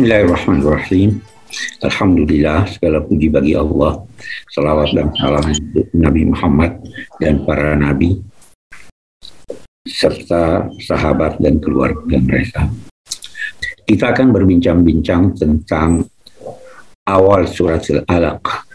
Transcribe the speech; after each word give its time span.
Bismillahirrahmanirrahim. 0.00 1.20
Alhamdulillah 1.84 2.64
segala 2.72 3.04
puji 3.04 3.28
bagi 3.28 3.52
Allah. 3.52 4.00
Salawat 4.48 4.96
dan 4.96 5.12
salam 5.12 5.44
Nabi 5.92 6.24
Muhammad 6.24 6.80
dan 7.20 7.44
para 7.44 7.76
nabi 7.76 8.16
serta 9.84 10.72
sahabat 10.80 11.36
dan 11.44 11.60
keluarga 11.60 12.16
mereka. 12.16 12.72
Kita 13.84 14.16
akan 14.16 14.32
berbincang-bincang 14.32 15.36
tentang 15.36 16.08
awal 17.04 17.44
surat 17.44 17.84
Al-Alaq 17.92 18.72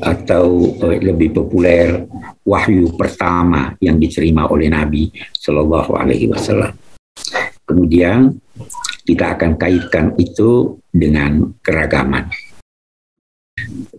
atau 0.00 0.64
eh, 0.88 0.96
lebih 0.96 1.44
populer 1.44 2.08
wahyu 2.40 2.88
pertama 2.96 3.76
yang 3.84 4.00
diterima 4.00 4.48
oleh 4.48 4.72
Nabi 4.72 5.12
Shallallahu 5.28 5.92
Alaihi 5.92 6.32
Wasallam. 6.32 6.72
Kemudian 7.68 8.32
kita 9.04 9.36
akan 9.36 9.60
kaitkan 9.60 10.16
itu 10.16 10.80
dengan 10.88 11.52
keragaman. 11.60 12.32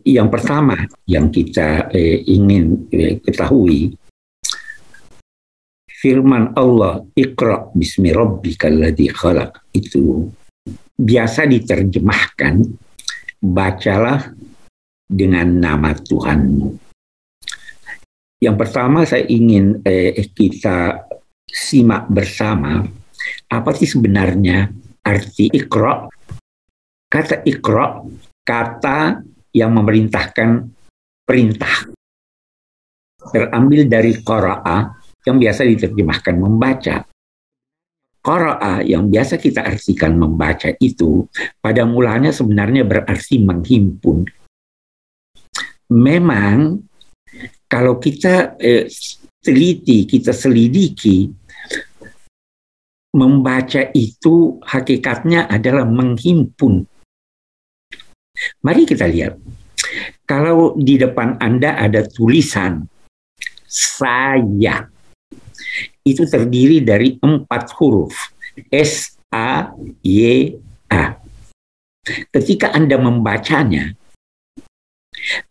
Yang 0.04 0.30
pertama 0.34 0.76
yang 1.08 1.32
kita 1.32 1.88
eh, 1.94 2.26
ingin 2.28 2.90
eh, 2.92 3.22
ketahui 3.24 3.96
firman 5.88 6.54
Allah 6.54 7.02
Iqra 7.16 7.72
bismi 7.72 8.12
rabbikal 8.12 8.76
ladzi 8.76 9.08
khalaq 9.10 9.72
itu 9.74 10.28
biasa 11.00 11.48
diterjemahkan 11.48 12.62
bacalah 13.40 14.34
dengan 15.06 15.48
nama 15.50 15.94
Tuhanmu. 15.96 16.82
Yang 18.44 18.56
pertama 18.60 19.08
saya 19.08 19.24
ingin 19.26 19.82
eh, 19.88 20.14
kita 20.36 21.08
simak 21.48 22.12
bersama 22.12 22.84
apa 23.50 23.72
sih 23.74 23.88
sebenarnya 23.88 24.70
arti 25.06 25.54
ikro. 25.54 26.10
Kata 27.06 27.46
ikro, 27.46 28.10
kata 28.42 29.22
yang 29.54 29.72
memerintahkan 29.72 30.50
perintah. 31.24 31.88
Terambil 33.26 33.88
dari 33.88 34.18
qara'a 34.20 34.78
yang 35.26 35.38
biasa 35.40 35.66
diterjemahkan 35.66 36.36
membaca. 36.38 37.06
Qara'a 38.26 38.82
yang 38.82 39.10
biasa 39.10 39.38
kita 39.38 39.62
artikan 39.62 40.18
membaca 40.18 40.74
itu 40.82 41.30
pada 41.62 41.86
mulanya 41.86 42.34
sebenarnya 42.34 42.86
berarti 42.86 43.42
menghimpun. 43.42 44.26
Memang 45.94 46.82
kalau 47.70 48.02
kita 48.02 48.58
eh, 48.58 48.90
teliti, 49.42 50.10
kita 50.10 50.34
selidiki 50.34 51.30
membaca 53.16 53.88
itu 53.96 54.60
hakikatnya 54.60 55.48
adalah 55.48 55.88
menghimpun. 55.88 56.84
Mari 58.60 58.84
kita 58.84 59.08
lihat. 59.08 59.40
Kalau 60.28 60.76
di 60.76 61.00
depan 61.00 61.40
Anda 61.40 61.80
ada 61.80 62.04
tulisan 62.04 62.84
saya, 63.64 64.92
itu 66.04 66.28
terdiri 66.28 66.84
dari 66.84 67.16
empat 67.16 67.72
huruf. 67.80 68.36
S, 68.68 69.16
A, 69.32 69.72
Y, 70.04 70.52
A. 70.92 71.16
Ketika 72.34 72.76
Anda 72.76 73.00
membacanya, 73.00 73.96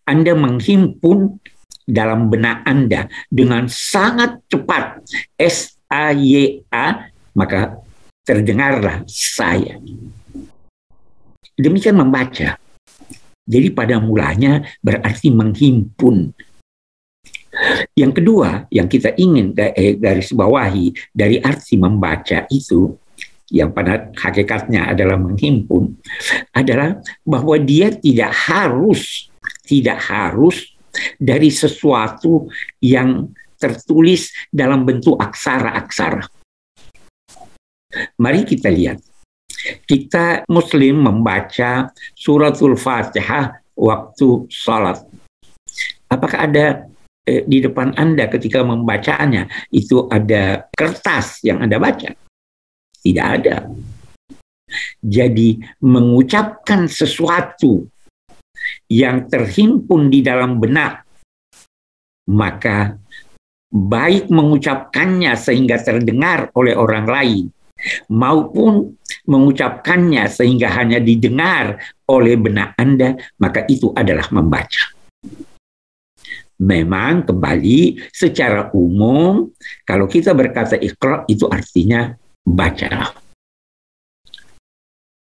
Anda 0.04 0.36
menghimpun 0.36 1.40
dalam 1.84 2.28
benak 2.32 2.64
Anda 2.68 3.08
dengan 3.28 3.68
sangat 3.70 4.44
cepat. 4.48 5.04
S, 5.40 5.76
A, 5.88 6.12
Y, 6.12 6.64
A 6.68 7.13
maka 7.34 7.82
terdengarlah 8.24 9.04
saya. 9.06 9.78
Demikian 11.54 12.00
membaca. 12.00 12.58
Jadi 13.44 13.68
pada 13.70 14.00
mulanya 14.00 14.64
berarti 14.80 15.28
menghimpun. 15.28 16.32
Yang 17.94 18.12
kedua 18.18 18.66
yang 18.72 18.90
kita 18.90 19.14
ingin 19.14 19.54
eh, 19.54 19.94
garis 19.94 20.34
bawahi 20.34 20.90
dari 21.14 21.38
arti 21.38 21.78
membaca 21.78 22.48
itu 22.50 22.98
yang 23.54 23.70
pada 23.70 24.10
hakikatnya 24.18 24.90
adalah 24.90 25.14
menghimpun 25.20 25.94
adalah 26.50 26.98
bahwa 27.22 27.54
dia 27.62 27.94
tidak 27.94 28.34
harus 28.34 29.30
tidak 29.62 30.02
harus 30.02 30.74
dari 31.20 31.54
sesuatu 31.54 32.50
yang 32.82 33.30
tertulis 33.58 34.30
dalam 34.50 34.82
bentuk 34.82 35.18
aksara-aksara. 35.18 36.26
Mari 38.18 38.44
kita 38.46 38.68
lihat. 38.70 39.00
Kita 39.88 40.44
muslim 40.52 41.08
membaca 41.08 41.88
suratul 42.12 42.76
fatihah 42.76 43.64
waktu 43.72 44.44
sholat. 44.52 45.00
Apakah 46.12 46.46
ada 46.46 46.84
eh, 47.24 47.42
di 47.48 47.64
depan 47.64 47.96
Anda 47.96 48.28
ketika 48.28 48.60
membacanya 48.60 49.48
itu 49.72 50.04
ada 50.12 50.68
kertas 50.68 51.40
yang 51.42 51.64
Anda 51.64 51.80
baca? 51.80 52.12
Tidak 53.00 53.26
ada. 53.26 53.68
Jadi 55.00 55.60
mengucapkan 55.80 56.88
sesuatu 56.88 57.88
yang 58.88 59.28
terhimpun 59.28 60.08
di 60.08 60.24
dalam 60.24 60.56
benak, 60.56 61.04
maka 62.32 62.96
baik 63.74 64.30
mengucapkannya 64.30 65.34
sehingga 65.34 65.82
terdengar 65.82 66.48
oleh 66.54 66.78
orang 66.78 67.06
lain 67.10 67.44
maupun 68.08 68.96
mengucapkannya 69.28 70.24
sehingga 70.28 70.72
hanya 70.72 71.00
didengar 71.00 71.80
oleh 72.08 72.36
benak 72.36 72.76
Anda, 72.76 73.16
maka 73.40 73.64
itu 73.68 73.92
adalah 73.96 74.28
membaca. 74.32 74.94
Memang 76.54 77.26
kembali 77.26 77.98
secara 78.14 78.70
umum 78.70 79.50
kalau 79.82 80.06
kita 80.06 80.30
berkata 80.32 80.78
ikra 80.78 81.26
itu 81.26 81.50
artinya 81.50 82.14
baca. 82.46 83.10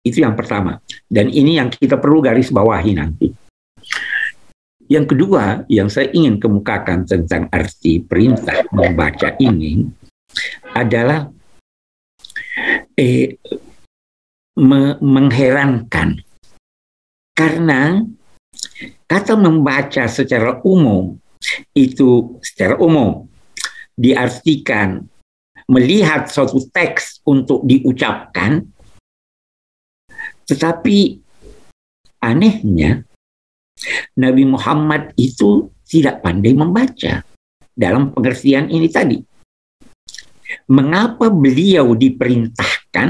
Itu 0.00 0.25
yang 0.25 0.34
pertama. 0.34 0.81
Dan 1.06 1.31
ini 1.31 1.61
yang 1.61 1.71
kita 1.71 2.00
perlu 2.00 2.25
garis 2.25 2.50
bawahi 2.50 2.93
nanti. 2.97 3.28
Yang 4.91 5.15
kedua 5.15 5.62
yang 5.71 5.87
saya 5.87 6.11
ingin 6.11 6.43
kemukakan 6.43 7.06
tentang 7.06 7.47
arti 7.55 8.03
perintah 8.03 8.67
membaca 8.75 9.38
ini 9.38 9.87
adalah 10.75 11.31
eh, 13.00 13.41
me 14.61 15.00
mengherankan. 15.00 16.21
Karena 17.33 18.05
kata 19.09 19.33
membaca 19.41 20.05
secara 20.05 20.61
umum 20.61 21.16
itu 21.72 22.37
secara 22.44 22.77
umum 22.77 23.25
diartikan 23.97 25.00
melihat 25.65 26.28
suatu 26.28 26.61
teks 26.69 27.25
untuk 27.25 27.65
diucapkan 27.65 28.69
tetapi 30.50 31.22
anehnya 32.21 33.06
Nabi 34.19 34.44
Muhammad 34.44 35.15
itu 35.17 35.71
tidak 35.87 36.21
pandai 36.21 36.53
membaca 36.53 37.22
dalam 37.72 38.12
pengertian 38.12 38.69
ini 38.69 38.91
tadi. 38.91 39.19
Mengapa 40.67 41.31
beliau 41.31 41.94
diperintahkan 42.90 43.08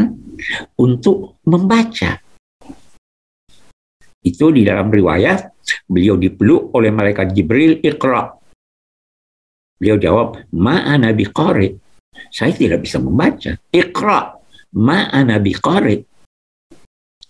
untuk 0.77 1.41
membaca. 1.49 2.21
Itu 4.21 4.53
di 4.53 4.69
dalam 4.69 4.93
riwayat, 4.93 5.65
beliau 5.89 6.21
dipeluk 6.21 6.77
oleh 6.77 6.93
malaikat 6.93 7.33
Jibril, 7.33 7.81
Iqra. 7.81 8.37
Beliau 9.81 9.97
jawab, 9.97 10.45
ma'ana 10.53 11.17
biqari. 11.17 11.73
Saya 12.29 12.53
tidak 12.53 12.85
bisa 12.85 13.01
membaca. 13.01 13.57
Iqra, 13.73 14.37
ma'ana 14.77 15.41
biqari. 15.41 16.05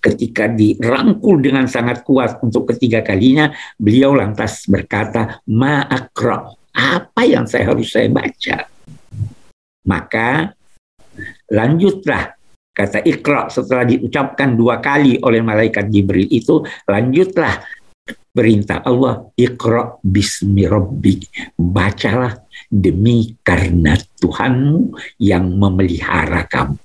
Ketika 0.00 0.50
dirangkul 0.50 1.44
dengan 1.44 1.70
sangat 1.70 2.02
kuat 2.02 2.42
untuk 2.42 2.74
ketiga 2.74 3.06
kalinya, 3.06 3.54
beliau 3.78 4.16
lantas 4.18 4.66
berkata, 4.66 5.38
ma'akra. 5.46 6.58
Apa 6.74 7.22
yang 7.22 7.46
saya 7.46 7.70
harus 7.70 7.94
saya 7.94 8.10
baca? 8.10 8.66
Maka 9.86 10.50
lanjutlah 11.52 12.39
kata 12.70 13.02
Iqra 13.02 13.50
setelah 13.50 13.84
diucapkan 13.84 14.54
dua 14.54 14.78
kali 14.78 15.18
oleh 15.20 15.42
malaikat 15.42 15.90
Jibril 15.90 16.30
itu 16.30 16.62
lanjutlah 16.88 17.60
perintah 18.30 18.80
Allah. 18.86 19.26
Iqra 19.34 19.98
bismi 20.00 20.64
rabbik 20.64 21.54
bacalah 21.58 22.38
demi 22.70 23.34
karena 23.42 23.98
Tuhanmu 23.98 24.94
yang 25.18 25.50
memelihara 25.58 26.46
kamu. 26.46 26.78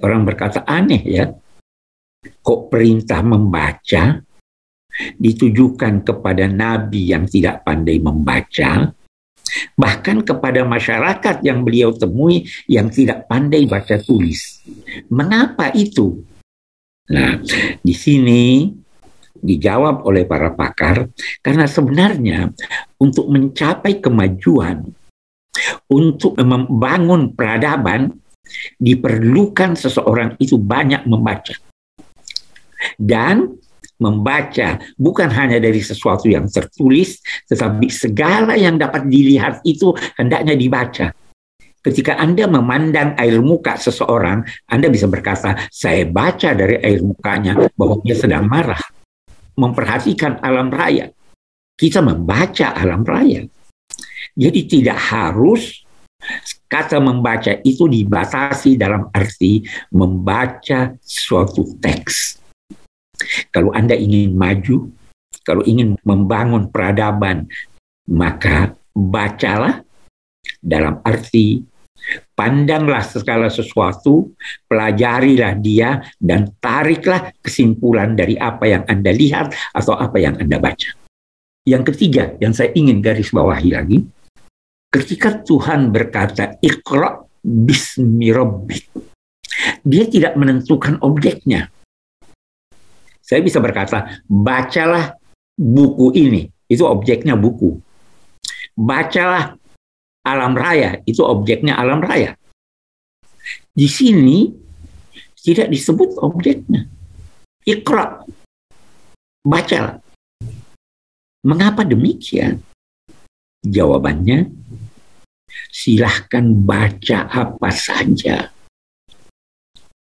Orang 0.00 0.22
berkata 0.24 0.64
aneh 0.64 1.02
ya. 1.04 1.26
Kok 2.22 2.70
perintah 2.70 3.18
membaca 3.26 4.22
ditujukan 5.18 6.06
kepada 6.06 6.46
nabi 6.46 7.10
yang 7.10 7.26
tidak 7.26 7.66
pandai 7.66 7.98
membaca 7.98 8.94
bahkan 9.76 10.20
kepada 10.24 10.64
masyarakat 10.64 11.44
yang 11.44 11.62
beliau 11.62 11.92
temui 11.92 12.48
yang 12.68 12.88
tidak 12.88 13.26
pandai 13.28 13.68
baca 13.68 14.00
tulis. 14.00 14.64
Mengapa 15.12 15.72
itu? 15.72 16.24
Nah, 17.12 17.36
di 17.82 17.94
sini 17.94 18.72
dijawab 19.42 20.06
oleh 20.06 20.22
para 20.22 20.54
pakar 20.54 21.10
karena 21.42 21.66
sebenarnya 21.66 22.54
untuk 23.02 23.26
mencapai 23.26 23.98
kemajuan, 23.98 24.86
untuk 25.90 26.38
membangun 26.38 27.34
peradaban 27.34 28.14
diperlukan 28.78 29.74
seseorang 29.74 30.38
itu 30.38 30.56
banyak 30.56 31.04
membaca. 31.10 31.58
Dan 32.98 33.58
membaca 34.02 34.82
bukan 34.98 35.30
hanya 35.30 35.62
dari 35.62 35.78
sesuatu 35.78 36.26
yang 36.26 36.50
tertulis, 36.50 37.22
tetapi 37.46 37.86
segala 37.86 38.58
yang 38.58 38.74
dapat 38.74 39.06
dilihat 39.06 39.62
itu 39.62 39.94
hendaknya 40.18 40.58
dibaca. 40.58 41.14
Ketika 41.82 42.14
Anda 42.18 42.46
memandang 42.46 43.18
air 43.18 43.42
muka 43.42 43.74
seseorang, 43.74 44.46
Anda 44.70 44.86
bisa 44.86 45.10
berkata, 45.10 45.66
saya 45.70 46.06
baca 46.06 46.54
dari 46.54 46.78
air 46.78 47.02
mukanya 47.02 47.58
bahwa 47.74 47.98
dia 48.06 48.14
sedang 48.14 48.46
marah. 48.46 48.78
Memperhatikan 49.58 50.38
alam 50.42 50.70
raya. 50.70 51.10
Kita 51.74 51.98
membaca 51.98 52.74
alam 52.78 53.02
raya. 53.02 53.42
Jadi 54.38 54.60
tidak 54.64 54.96
harus 55.10 55.82
kata 56.70 57.02
membaca 57.02 57.58
itu 57.66 57.90
dibatasi 57.90 58.78
dalam 58.78 59.10
arti 59.10 59.66
membaca 59.90 60.94
suatu 61.02 61.66
teks 61.82 62.41
kalau 63.54 63.70
Anda 63.74 63.94
ingin 63.94 64.34
maju, 64.34 64.90
kalau 65.42 65.62
ingin 65.66 65.98
membangun 66.06 66.70
peradaban, 66.70 67.50
maka 68.06 68.74
bacalah 68.92 69.82
dalam 70.62 71.00
arti 71.02 71.62
pandanglah 72.34 73.02
segala 73.06 73.46
sesuatu, 73.46 74.34
pelajarilah 74.66 75.54
dia, 75.62 76.02
dan 76.18 76.50
tariklah 76.58 77.30
kesimpulan 77.38 78.18
dari 78.18 78.34
apa 78.34 78.66
yang 78.66 78.82
Anda 78.90 79.14
lihat 79.14 79.54
atau 79.74 79.94
apa 79.94 80.18
yang 80.18 80.38
Anda 80.38 80.58
baca. 80.58 80.90
Yang 81.62 81.94
ketiga, 81.94 82.34
yang 82.42 82.50
saya 82.50 82.74
ingin 82.74 82.98
garis 82.98 83.30
bawahi 83.30 83.70
lagi, 83.70 84.02
ketika 84.90 85.38
Tuhan 85.46 85.94
berkata, 85.94 86.58
Iqra 86.58 87.22
bismi 87.42 88.34
rabbik, 88.34 88.90
dia 89.86 90.04
tidak 90.10 90.34
menentukan 90.34 90.98
objeknya. 91.06 91.70
Saya 93.22 93.40
bisa 93.40 93.62
berkata, 93.62 94.20
bacalah 94.26 95.14
buku 95.54 96.10
ini, 96.18 96.50
itu 96.66 96.82
objeknya 96.82 97.38
buku. 97.38 97.78
Bacalah 98.74 99.54
alam 100.26 100.58
raya, 100.58 100.98
itu 101.06 101.22
objeknya 101.22 101.78
alam 101.78 102.02
raya. 102.02 102.34
Di 103.72 103.86
sini 103.88 104.50
tidak 105.38 105.70
disebut 105.70 106.18
objeknya. 106.18 106.86
Ikra. 107.62 108.26
Bacalah. 109.42 109.98
Mengapa 111.42 111.82
demikian? 111.82 112.62
Jawabannya, 113.62 114.50
silahkan 115.70 116.46
baca 116.50 117.26
apa 117.30 117.70
saja. 117.70 118.50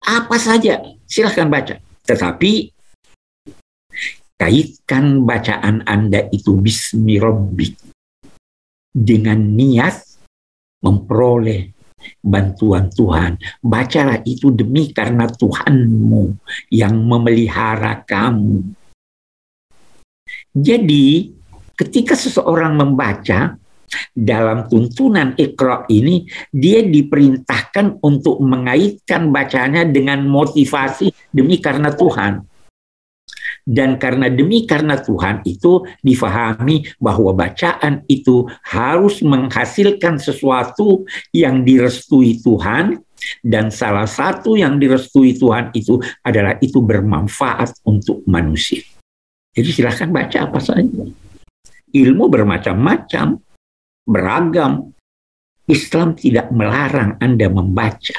Apa 0.00 0.37
saja, 0.40 0.81
silahkan 1.05 1.49
baca. 1.49 1.76
Tetapi 2.05 2.80
kaitkan 4.41 5.29
bacaan 5.29 5.85
Anda 5.85 6.25
itu 6.33 6.57
bismi 6.57 7.21
rabbik 7.21 7.77
dengan 8.89 9.37
niat 9.37 10.01
memperoleh 10.81 11.77
bantuan 12.25 12.89
Tuhan. 12.89 13.37
Bacalah 13.61 14.25
itu 14.25 14.49
demi 14.49 14.89
karena 14.97 15.29
Tuhanmu 15.29 16.41
yang 16.73 16.97
memelihara 16.97 18.01
kamu. 18.01 18.65
Jadi, 20.57 21.31
ketika 21.77 22.17
seseorang 22.17 22.81
membaca 22.81 23.61
dalam 24.17 24.67
tuntunan 24.67 25.37
Iqra 25.37 25.85
ini, 25.93 26.27
dia 26.51 26.83
diperintahkan 26.83 28.01
untuk 28.03 28.41
mengaitkan 28.41 29.31
bacanya 29.31 29.85
dengan 29.85 30.25
motivasi 30.27 31.13
demi 31.31 31.61
karena 31.61 31.93
Tuhan. 31.93 32.50
Dan 33.70 34.02
karena 34.02 34.26
demi 34.26 34.67
karena 34.67 34.99
Tuhan 34.99 35.46
itu 35.46 35.87
difahami 36.02 36.90
bahwa 36.99 37.31
bacaan 37.31 38.02
itu 38.11 38.43
harus 38.67 39.22
menghasilkan 39.22 40.19
sesuatu 40.19 41.06
yang 41.31 41.62
direstui 41.62 42.43
Tuhan 42.43 42.99
dan 43.46 43.70
salah 43.70 44.11
satu 44.11 44.58
yang 44.58 44.82
direstui 44.82 45.38
Tuhan 45.38 45.70
itu 45.70 46.02
adalah 46.26 46.58
itu 46.58 46.82
bermanfaat 46.82 47.87
untuk 47.87 48.26
manusia. 48.26 48.82
Jadi 49.55 49.70
silahkan 49.70 50.11
baca 50.11 50.50
apa 50.50 50.58
saja. 50.58 51.06
Ilmu 51.94 52.25
bermacam-macam, 52.26 53.38
beragam. 54.02 54.90
Islam 55.70 56.19
tidak 56.19 56.50
melarang 56.50 57.22
Anda 57.22 57.46
membaca. 57.46 58.19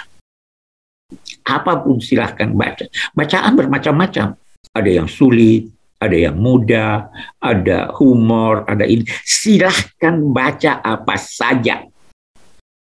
Apa 1.44 1.83
pun 1.83 2.00
silahkan 2.00 2.48
baca. 2.56 2.88
Bacaan 3.12 3.51
bermacam-macam 3.59 4.39
ada 4.72 4.90
yang 4.90 5.08
sulit, 5.08 5.68
ada 6.02 6.18
yang 6.18 6.36
mudah, 6.40 7.12
ada 7.38 7.94
humor, 8.00 8.66
ada 8.66 8.88
ini. 8.88 9.06
Silahkan 9.22 10.18
baca 10.34 10.82
apa 10.82 11.16
saja. 11.20 11.86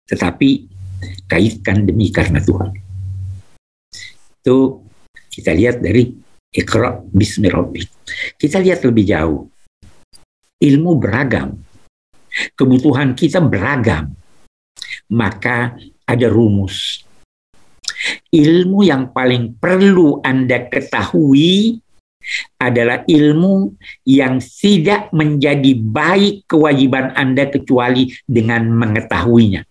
Tetapi 0.09 0.49
kaitkan 1.29 1.85
demi 1.85 2.09
karena 2.09 2.41
Tuhan. 2.41 2.73
Itu 4.41 4.87
kita 5.29 5.53
lihat 5.53 5.85
dari 5.85 6.09
Iqra 6.55 7.03
Bismi 7.11 7.51
Kita 8.39 8.63
lihat 8.63 8.87
lebih 8.87 9.05
jauh. 9.05 9.43
Ilmu 10.63 10.91
beragam. 10.97 11.59
Kebutuhan 12.55 13.13
kita 13.13 13.43
beragam. 13.43 14.15
Maka 15.11 15.77
ada 16.07 16.27
rumus 16.31 17.04
ilmu 18.35 18.83
yang 18.83 19.15
paling 19.15 19.55
perlu 19.63 20.19
Anda 20.27 20.67
ketahui 20.67 21.79
adalah 22.59 23.07
ilmu 23.07 23.79
yang 24.09 24.43
tidak 24.43 25.15
menjadi 25.15 25.77
baik 25.79 26.51
kewajiban 26.51 27.15
Anda 27.15 27.47
kecuali 27.47 28.11
dengan 28.27 28.67
mengetahuinya. 28.75 29.63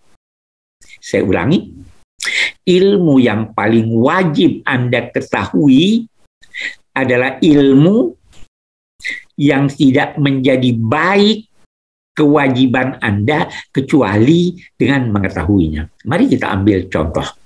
Saya 1.03 1.27
ulangi, 1.27 1.59
ilmu 2.63 3.19
yang 3.19 3.51
paling 3.51 3.91
wajib 3.91 4.63
Anda 4.63 5.11
ketahui 5.11 6.07
adalah 6.95 7.41
ilmu 7.43 8.15
yang 9.35 9.67
tidak 9.67 10.15
menjadi 10.21 10.71
baik 10.77 11.51
kewajiban 12.13 13.01
Anda 13.01 13.49
kecuali 13.73 14.61
dengan 14.77 15.09
mengetahuinya. 15.09 16.05
Mari 16.05 16.29
kita 16.29 16.53
ambil 16.53 16.85
contoh 16.87 17.42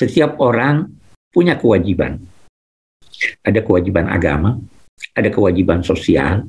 setiap 0.00 0.40
orang 0.40 0.88
punya 1.28 1.60
kewajiban. 1.60 2.16
Ada 3.44 3.60
kewajiban 3.60 4.08
agama, 4.08 4.56
ada 5.12 5.28
kewajiban 5.28 5.84
sosial. 5.84 6.48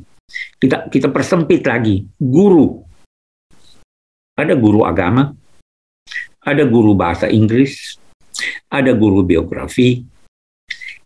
Kita 0.56 0.88
kita 0.88 1.12
persempit 1.12 1.68
lagi, 1.68 2.08
guru. 2.16 2.80
Ada 4.40 4.56
guru 4.56 4.88
agama, 4.88 5.36
ada 6.40 6.64
guru 6.64 6.96
bahasa 6.96 7.28
Inggris, 7.28 8.00
ada 8.72 8.96
guru 8.96 9.28
biografi. 9.28 10.08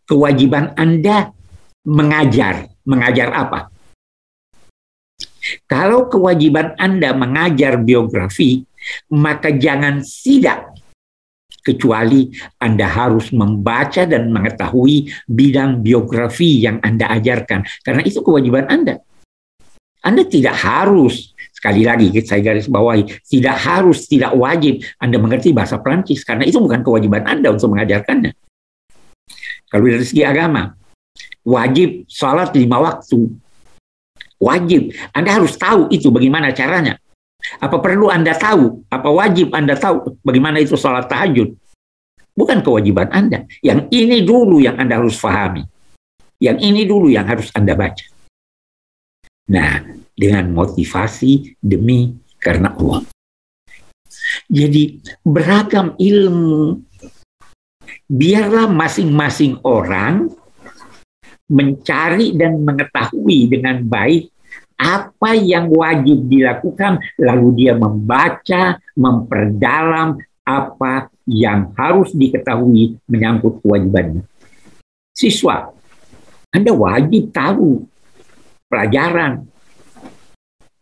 Kewajiban 0.06 0.78
Anda 0.78 1.34
mengajar, 1.82 2.70
mengajar 2.86 3.34
apa? 3.34 3.74
Kalau 5.66 6.06
kewajiban 6.14 6.78
Anda 6.78 7.18
mengajar 7.18 7.82
biografi, 7.82 8.62
maka 9.10 9.50
jangan 9.50 10.06
sidak 10.06 10.85
kecuali 11.66 12.30
Anda 12.62 12.86
harus 12.86 13.34
membaca 13.34 14.06
dan 14.06 14.30
mengetahui 14.30 15.10
bidang 15.26 15.82
biografi 15.82 16.62
yang 16.62 16.78
Anda 16.86 17.10
ajarkan, 17.18 17.66
karena 17.82 18.06
itu 18.06 18.22
kewajiban 18.22 18.70
Anda. 18.70 19.02
Anda 20.06 20.22
tidak 20.30 20.54
harus, 20.62 21.34
sekali 21.50 21.82
lagi 21.82 22.14
saya 22.22 22.46
garis 22.46 22.70
bawahi, 22.70 23.26
tidak 23.26 23.58
harus, 23.58 24.06
tidak 24.06 24.38
wajib 24.38 24.86
Anda 25.02 25.18
mengerti 25.18 25.50
bahasa 25.50 25.82
Prancis, 25.82 26.22
karena 26.22 26.46
itu 26.46 26.62
bukan 26.62 26.86
kewajiban 26.86 27.26
Anda 27.26 27.50
untuk 27.50 27.74
mengajarkannya. 27.74 28.38
Kalau 29.66 29.90
dari 29.90 30.06
segi 30.06 30.22
agama, 30.22 30.78
wajib 31.42 32.06
sholat 32.06 32.54
lima 32.54 32.78
waktu. 32.86 33.34
Wajib. 34.38 34.94
Anda 35.10 35.42
harus 35.42 35.58
tahu 35.58 35.90
itu 35.90 36.14
bagaimana 36.14 36.54
caranya. 36.54 37.02
Apa 37.60 37.78
perlu 37.80 38.12
Anda 38.12 38.36
tahu? 38.36 38.86
Apa 38.92 39.10
wajib 39.12 39.56
Anda 39.56 39.76
tahu 39.80 40.20
bagaimana 40.22 40.60
itu 40.60 40.76
sholat 40.76 41.08
tahajud? 41.08 41.56
Bukan 42.36 42.60
kewajiban 42.60 43.08
Anda. 43.16 43.48
Yang 43.64 43.88
ini 43.96 44.18
dulu 44.28 44.60
yang 44.60 44.76
Anda 44.76 45.00
harus 45.00 45.16
pahami. 45.16 45.64
Yang 46.40 46.58
ini 46.68 46.82
dulu 46.84 47.08
yang 47.08 47.24
harus 47.24 47.48
Anda 47.56 47.80
baca. 47.80 48.06
Nah, 49.46 49.88
dengan 50.12 50.52
motivasi 50.52 51.56
demi 51.64 52.12
karena 52.42 52.76
Allah. 52.76 53.08
Jadi 54.52 55.00
beragam 55.24 55.96
ilmu 55.96 56.82
biarlah 58.06 58.68
masing-masing 58.70 59.64
orang 59.66 60.30
mencari 61.46 62.34
dan 62.34 62.62
mengetahui 62.62 63.50
dengan 63.50 63.82
baik 63.86 64.35
apa 64.76 65.36
yang 65.36 65.72
wajib 65.72 66.28
dilakukan, 66.28 67.00
lalu 67.20 67.64
dia 67.64 67.74
membaca, 67.76 68.80
memperdalam 68.96 70.20
apa 70.46 71.10
yang 71.26 71.74
harus 71.74 72.14
diketahui 72.14 73.00
menyangkut 73.10 73.64
kewajibannya. 73.66 74.24
Siswa, 75.16 75.72
Anda 76.52 76.72
wajib 76.76 77.32
tahu 77.32 77.88
pelajaran. 78.70 79.48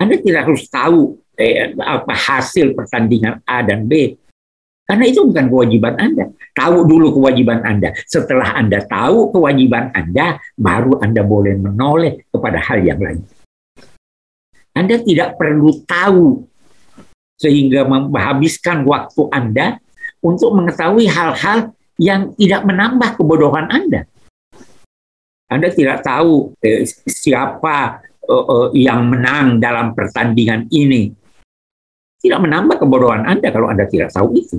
Anda 0.02 0.16
tidak 0.20 0.50
harus 0.50 0.68
tahu 0.68 1.16
eh, 1.38 1.72
apa 1.78 2.12
hasil 2.12 2.76
pertandingan 2.76 3.46
A 3.46 3.64
dan 3.64 3.86
B. 3.88 4.18
Karena 4.84 5.08
itu 5.08 5.24
bukan 5.24 5.48
kewajiban 5.48 5.96
Anda. 5.96 6.28
Tahu 6.52 6.84
dulu 6.84 7.16
kewajiban 7.16 7.64
Anda. 7.64 7.96
Setelah 8.04 8.60
Anda 8.60 8.84
tahu 8.84 9.32
kewajiban 9.32 9.96
Anda, 9.96 10.44
baru 10.60 11.00
Anda 11.00 11.24
boleh 11.24 11.56
menoleh 11.56 12.28
kepada 12.28 12.60
hal 12.60 12.84
yang 12.84 13.00
lain. 13.00 13.24
Anda 14.74 14.98
tidak 15.06 15.38
perlu 15.38 15.86
tahu 15.86 16.50
sehingga 17.38 17.86
menghabiskan 17.86 18.82
waktu 18.86 19.22
Anda 19.30 19.78
untuk 20.26 20.58
mengetahui 20.58 21.06
hal-hal 21.06 21.78
yang 22.02 22.34
tidak 22.34 22.66
menambah 22.66 23.22
kebodohan 23.22 23.70
Anda. 23.70 24.10
Anda 25.52 25.70
tidak 25.70 26.02
tahu 26.02 26.58
eh, 26.66 26.82
siapa 27.06 28.02
eh, 28.26 28.34
eh, 28.34 28.68
yang 28.90 29.06
menang 29.06 29.62
dalam 29.62 29.94
pertandingan 29.94 30.66
ini. 30.74 31.14
Tidak 32.18 32.40
menambah 32.40 32.82
kebodohan 32.82 33.28
Anda 33.30 33.54
kalau 33.54 33.70
Anda 33.70 33.86
tidak 33.86 34.10
tahu 34.10 34.34
itu. 34.34 34.58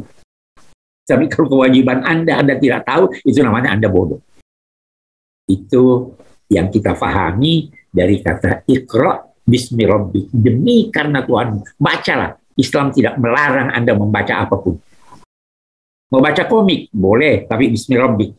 Tapi 1.04 1.26
kalau 1.28 1.58
kewajiban 1.58 2.06
Anda, 2.06 2.40
Anda 2.40 2.56
tidak 2.56 2.86
tahu, 2.86 3.12
itu 3.26 3.40
namanya 3.44 3.76
Anda 3.76 3.88
bodoh. 3.92 4.20
Itu 5.44 6.16
yang 6.48 6.72
kita 6.72 6.96
pahami 6.96 7.72
dari 7.92 8.20
kata 8.24 8.64
ikra 8.64 9.33
bismi 9.44 9.84
rabbi. 9.84 10.26
Demi 10.32 10.88
karena 10.88 11.22
Tuhan, 11.22 11.60
bacalah. 11.76 12.40
Islam 12.54 12.94
tidak 12.94 13.18
melarang 13.18 13.74
Anda 13.74 13.92
membaca 13.98 14.34
apa 14.46 14.56
pun. 14.56 14.78
Mau 16.14 16.22
baca 16.22 16.46
komik, 16.46 16.88
boleh, 16.94 17.44
tapi 17.50 17.74
bismi 17.74 17.98
rabbi. 17.98 18.30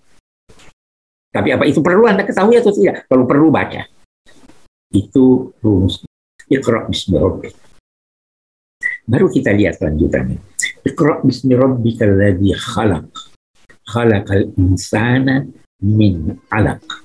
Tapi 1.35 1.51
apa 1.51 1.67
itu 1.67 1.83
perlu 1.83 2.07
Anda 2.07 2.23
ketahui 2.23 2.55
atau 2.55 2.71
tidak? 2.71 3.05
Kalau 3.11 3.27
perlu 3.27 3.51
baca. 3.51 3.83
Itu 4.95 5.51
rumus. 5.59 6.01
Bismi 6.47 7.17
rabbi. 7.19 7.51
Baru 9.03 9.27
kita 9.27 9.51
lihat 9.51 9.83
lanjutannya. 9.83 10.39
Iqra 10.87 11.19
bismi 11.21 11.53
rabbikal 11.59 12.15
ladzi 12.15 12.55
khalaq. 12.55 13.11
Khalaqal 13.85 14.55
insana 14.55 15.43
min 15.83 16.39
alaq 16.49 17.04